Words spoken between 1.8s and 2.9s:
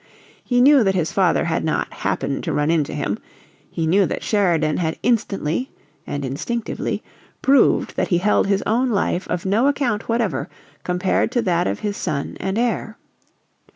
"happened" to run